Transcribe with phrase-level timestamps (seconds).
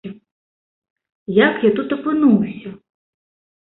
[1.47, 2.69] Як я тут апынуўся?